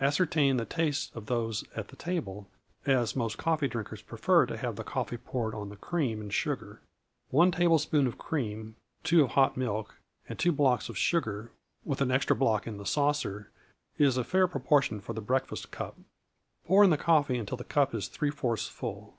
[0.00, 2.48] Ascertain the tastes of those at the table,
[2.86, 6.80] as most coffee drinkers prefer to have the coffee poured on the cream and sugar.
[7.30, 9.96] One tablespoonful of cream, two of hot milk,
[10.28, 11.50] and two blocks of sugar,
[11.84, 13.50] with an extra block in the saucer,
[13.98, 15.98] is a fair proportion for a breakfast cup.
[16.64, 19.16] Pour in the coffee until the cup is three fourths full.